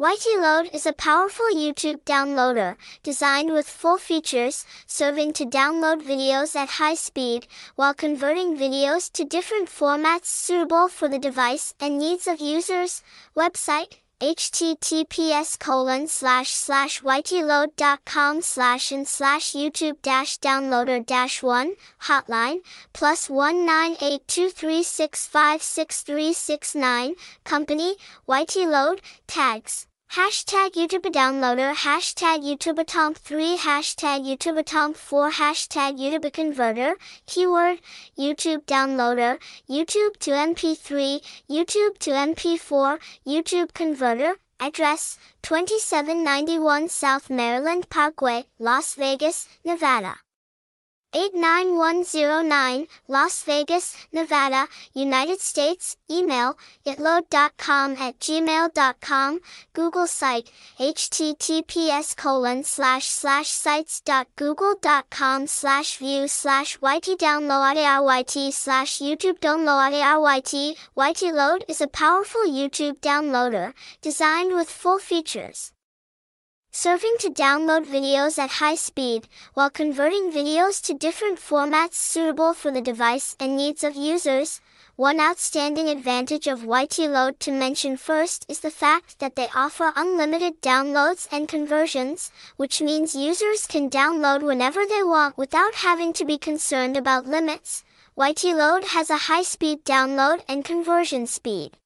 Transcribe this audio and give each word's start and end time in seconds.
YT-Load 0.00 0.70
is 0.72 0.86
a 0.86 0.92
powerful 0.92 1.46
YouTube 1.52 2.04
downloader, 2.04 2.76
designed 3.02 3.52
with 3.52 3.68
full 3.68 3.98
features, 3.98 4.64
serving 4.86 5.32
to 5.32 5.44
download 5.44 6.02
videos 6.02 6.54
at 6.54 6.78
high 6.78 6.94
speed, 6.94 7.48
while 7.74 7.92
converting 7.92 8.56
videos 8.56 9.10
to 9.10 9.24
different 9.24 9.68
formats 9.68 10.26
suitable 10.26 10.86
for 10.86 11.08
the 11.08 11.18
device 11.18 11.74
and 11.80 11.98
needs 11.98 12.28
of 12.28 12.40
users. 12.40 13.02
Website, 13.36 13.94
https 14.20 15.58
colon 15.58 16.06
slash 16.06 16.50
slash 16.50 17.00
ytload.com 17.02 18.42
slash 18.42 18.92
and 18.92 19.06
slash 19.06 19.52
youtube 19.52 20.02
dash 20.02 20.38
downloader 20.40 21.04
dash 21.06 21.40
one 21.40 21.74
hotline 22.02 22.58
plus 22.92 23.30
one 23.30 23.64
nine 23.64 23.96
eight 24.02 24.26
two 24.26 24.50
three 24.50 24.82
six 24.82 25.24
five 25.24 25.62
six 25.62 26.02
three 26.02 26.32
six 26.32 26.74
nine 26.74 27.14
company 27.44 27.94
YT-Load 28.28 29.00
tags 29.28 29.87
Hashtag 30.12 30.70
YouTube 30.72 31.12
downloader, 31.12 31.74
hashtag 31.74 32.42
YouTube 32.42 32.82
Tomp 32.86 33.18
3, 33.18 33.58
hashtag 33.58 34.24
YouTube 34.24 34.64
Tomp 34.64 34.96
4, 34.96 35.32
hashtag 35.32 35.98
YouTube 35.98 36.32
converter, 36.32 36.96
keyword, 37.26 37.80
YouTube 38.18 38.64
downloader, 38.64 39.38
YouTube 39.68 40.16
to 40.20 40.30
MP3, 40.30 41.20
YouTube 41.50 41.98
to 41.98 42.12
MP4, 42.12 42.98
YouTube 43.26 43.74
converter, 43.74 44.36
address, 44.58 45.18
2791 45.42 46.88
South 46.88 47.28
Maryland 47.28 47.90
Parkway, 47.90 48.46
Las 48.58 48.94
Vegas, 48.94 49.46
Nevada. 49.62 50.16
89109, 51.14 52.86
Las 53.08 53.42
Vegas, 53.44 53.96
Nevada, 54.12 54.68
United 54.92 55.40
States, 55.40 55.96
email, 56.10 56.58
ytload.com 56.86 57.92
at 57.96 58.18
gmail.com, 58.18 59.40
Google 59.72 60.06
site, 60.06 60.50
https 60.78 62.14
colon 62.14 62.62
slash 62.62 63.06
slash 63.08 63.48
sites.google.com 63.48 65.46
slash 65.46 65.96
view 65.96 66.28
slash 66.28 66.78
yt 66.78 67.18
download 67.18 67.76
yt 67.76 68.52
slash 68.52 68.98
youtube 68.98 69.38
download 69.38 69.92
yt. 69.92 70.76
YT-Load 70.94 71.64
is 71.68 71.80
a 71.80 71.86
powerful 71.86 72.42
YouTube 72.42 73.00
downloader, 73.00 73.72
designed 74.02 74.52
with 74.52 74.68
full 74.68 74.98
features. 74.98 75.72
Serving 76.80 77.16
to 77.18 77.28
download 77.28 77.86
videos 77.86 78.38
at 78.38 78.62
high 78.62 78.76
speed, 78.76 79.26
while 79.54 79.68
converting 79.68 80.30
videos 80.30 80.80
to 80.82 80.94
different 80.94 81.40
formats 81.40 81.94
suitable 81.94 82.54
for 82.54 82.70
the 82.70 82.80
device 82.80 83.34
and 83.40 83.56
needs 83.56 83.82
of 83.82 83.96
users. 83.96 84.60
One 84.94 85.18
outstanding 85.18 85.88
advantage 85.88 86.46
of 86.46 86.62
YT-Load 86.62 87.40
to 87.40 87.50
mention 87.50 87.96
first 87.96 88.46
is 88.48 88.60
the 88.60 88.70
fact 88.70 89.18
that 89.18 89.34
they 89.34 89.48
offer 89.56 89.92
unlimited 89.96 90.62
downloads 90.62 91.26
and 91.32 91.48
conversions, 91.48 92.30
which 92.56 92.80
means 92.80 93.16
users 93.16 93.66
can 93.66 93.90
download 93.90 94.46
whenever 94.46 94.86
they 94.86 95.02
want 95.02 95.36
without 95.36 95.74
having 95.74 96.12
to 96.12 96.24
be 96.24 96.38
concerned 96.38 96.96
about 96.96 97.26
limits. 97.26 97.82
YT-Load 98.16 98.84
has 98.94 99.10
a 99.10 99.26
high-speed 99.26 99.84
download 99.84 100.44
and 100.48 100.64
conversion 100.64 101.26
speed. 101.26 101.76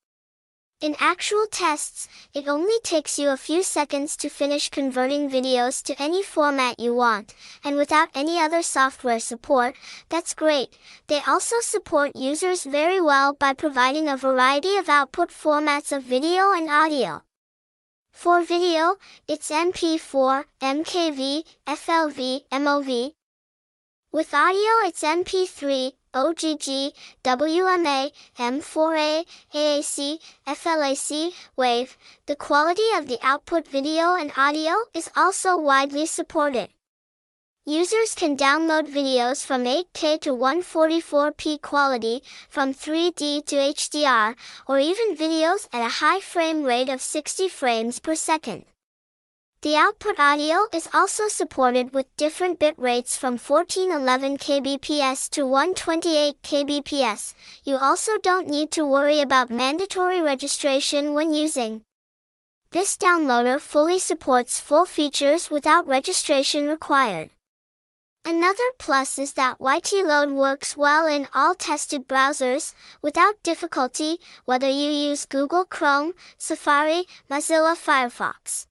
In 0.82 0.96
actual 0.98 1.46
tests, 1.46 2.08
it 2.34 2.48
only 2.48 2.80
takes 2.80 3.16
you 3.16 3.30
a 3.30 3.36
few 3.36 3.62
seconds 3.62 4.16
to 4.16 4.28
finish 4.28 4.68
converting 4.68 5.30
videos 5.30 5.80
to 5.84 5.94
any 6.02 6.24
format 6.24 6.80
you 6.80 6.92
want, 6.92 7.36
and 7.62 7.76
without 7.76 8.08
any 8.16 8.40
other 8.40 8.62
software 8.62 9.20
support, 9.20 9.76
that's 10.08 10.34
great. 10.34 10.76
They 11.06 11.20
also 11.24 11.60
support 11.60 12.16
users 12.16 12.64
very 12.64 13.00
well 13.00 13.32
by 13.32 13.52
providing 13.52 14.08
a 14.08 14.16
variety 14.16 14.76
of 14.76 14.88
output 14.88 15.30
formats 15.30 15.96
of 15.96 16.02
video 16.02 16.52
and 16.52 16.68
audio. 16.68 17.22
For 18.10 18.42
video, 18.42 18.96
it's 19.28 19.52
MP4, 19.52 20.46
MKV, 20.60 21.44
FLV, 21.64 22.42
MOV. 22.50 23.12
With 24.10 24.34
audio, 24.34 24.72
it's 24.88 25.04
MP3, 25.04 25.92
OGG, 26.14 26.92
WMA, 27.24 28.12
M4A, 28.38 29.24
AAC, 29.54 30.18
FLAC, 30.46 31.32
WAV. 31.58 31.96
The 32.26 32.36
quality 32.36 32.88
of 32.96 33.08
the 33.08 33.18
output 33.22 33.66
video 33.66 34.14
and 34.14 34.32
audio 34.36 34.74
is 34.94 35.10
also 35.16 35.56
widely 35.56 36.06
supported. 36.06 36.68
Users 37.64 38.16
can 38.16 38.36
download 38.36 38.88
videos 38.88 39.46
from 39.46 39.62
8K 39.64 40.20
to 40.22 40.30
144p 40.30 41.62
quality, 41.62 42.22
from 42.48 42.74
3D 42.74 43.46
to 43.46 43.54
HDR, 43.54 44.34
or 44.66 44.80
even 44.80 45.14
videos 45.14 45.68
at 45.72 45.86
a 45.86 46.00
high 46.00 46.18
frame 46.18 46.64
rate 46.64 46.88
of 46.88 47.00
60 47.00 47.48
frames 47.48 48.00
per 48.00 48.16
second. 48.16 48.64
The 49.62 49.76
output 49.76 50.18
audio 50.18 50.66
is 50.74 50.88
also 50.92 51.28
supported 51.28 51.94
with 51.94 52.16
different 52.16 52.58
bit 52.58 52.76
rates 52.76 53.16
from 53.16 53.38
1411 53.38 54.38
kbps 54.38 55.30
to 55.30 55.46
128 55.46 56.42
kbps. 56.42 57.32
You 57.62 57.76
also 57.76 58.18
don't 58.18 58.48
need 58.48 58.72
to 58.72 58.84
worry 58.84 59.20
about 59.20 59.50
mandatory 59.50 60.20
registration 60.20 61.14
when 61.14 61.32
using. 61.32 61.82
This 62.72 62.96
downloader 62.96 63.60
fully 63.60 64.00
supports 64.00 64.58
full 64.58 64.84
features 64.84 65.48
without 65.48 65.86
registration 65.86 66.66
required. 66.66 67.30
Another 68.24 68.68
plus 68.80 69.16
is 69.16 69.34
that 69.34 69.60
YT-Load 69.60 70.32
works 70.32 70.76
well 70.76 71.06
in 71.06 71.28
all 71.32 71.54
tested 71.54 72.08
browsers, 72.08 72.74
without 73.00 73.40
difficulty, 73.44 74.18
whether 74.44 74.68
you 74.68 74.90
use 74.90 75.24
Google 75.24 75.64
Chrome, 75.64 76.14
Safari, 76.36 77.04
Mozilla 77.30 77.76
Firefox. 77.76 78.66